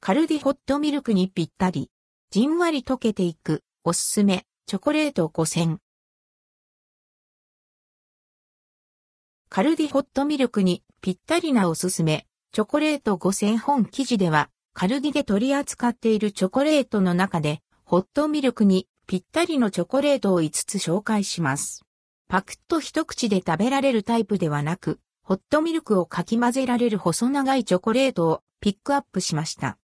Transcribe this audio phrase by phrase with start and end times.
[0.00, 1.90] カルディホットミルクにぴったり。
[2.30, 5.78] じんわり溶けていく、おすすめ、チョコレート5000。
[9.48, 21.84] カルディホットミルクにぴったりなおすすめ、チョコレート5000本記事では、カルディで取り扱っているチョコレートの中で、ホットミルクにぴったりのチョコレートを5つ紹介します。
[22.28, 29.76] パクッと一口で食べられるタイプではなく、ホットミルクをかき混ぜられる細長いチョコレートをピックアップしました。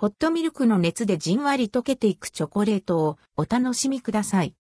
[0.00, 4.54] ホットミルクの熱でじんわり溶けていくチョコレートをお楽しみください。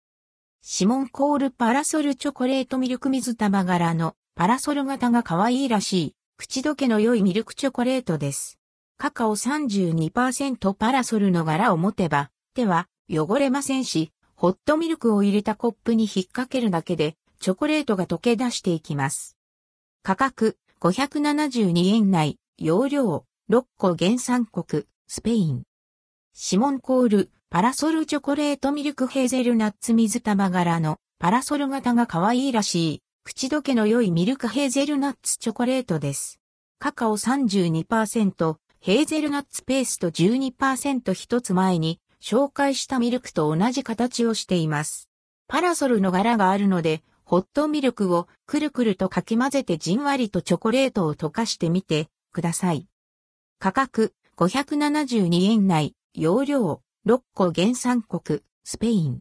[0.62, 8.58] シモンコールパラソルチョコレートミルク水玉柄のパラソル型が可愛いらしい口どけの良いミルクチョコレートです。
[8.96, 19.36] カカオ32%パラソルの柄を持てば手は汚れませんし、ホットミルクを入れたコップに引っ掛けるだけでチョコレートが溶け出していきます。
[20.02, 25.62] 価格572円内、容量6個原産国、スペイン。
[26.34, 36.40] シモンコール、パラソルチョコレートミルクヘーゼルナッツ水玉柄のパラソル型が可愛いらしい、口どけの良いミルクヘーゼルナッツチョコレートです。
[36.80, 45.08] カカオ32%、ヘーゼルナッツペースト12%一つ前に紹介したミルクと同じ形をしています。
[45.46, 52.88] パラソルの柄があるので、ホットミルクをくるくるとかき混ぜてじんわりとチョコレートを溶かしてみてください。
[53.60, 59.20] 価格572円内、容量6個原産国、スペイン。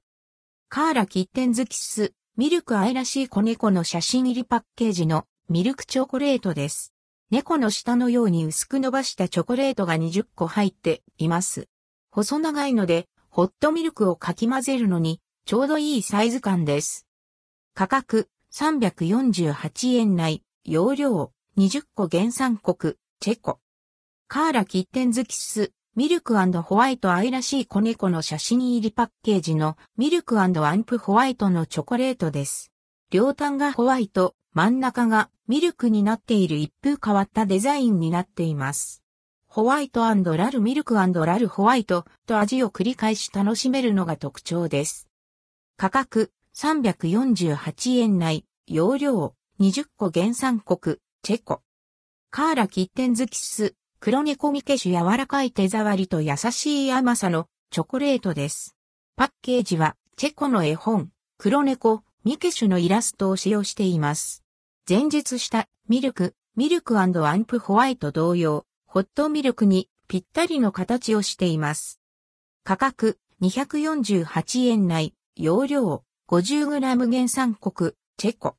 [0.68, 6.92] カーラキッテンズキス、ミルク愛らしい子猫の写真入りパッケージのミルクチョコレートです。
[7.32, 11.70] 猫の下のように薄く伸ばしたチョコレートが20個入っています。
[12.12, 17.08] 細長いので、ホットミルクをかき混ぜるのに、ちょうどいいサイズ感です。
[17.74, 23.60] 価格348円内、容量20個原産国、チェコ。
[24.28, 32.72] カーラキッテンズキス、ミルクホワイト愛らしい子猫の写真入りパッケージのミルクアンプホワイトのチョコレートです。
[33.12, 39.04] 両端がホワイト、真ん中がミルクになっている一風変わったデザインになっています。
[39.48, 45.08] ホワイトラルミルクラルホワイトと味を繰り返し楽しめるのが特徴です。
[45.78, 51.62] 価格348円内、容量20個原産国、チェコ。
[52.32, 58.76] カーラキッテンズキス、黒猫ミケシュ柔らかい手触りと優しい甘さのチョコレートです。
[59.16, 64.44] パッケージはチェコの絵本、黒猫ミケシュのイラストを使用しています。
[64.88, 72.00] 前述したミルク、ミルクアンプホワイト同様、ホットミルクにぴったりの形をしています。
[72.64, 78.56] 価格248円内、容量 50g 原産国、チェコ。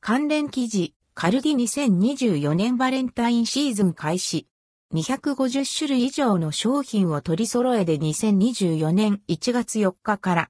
[0.00, 4.46] 関連記事、カルディ2024年バレンタインシーズン開始。
[4.92, 10.48] 250種類以上の商品を取り揃えで2024年1月4日から。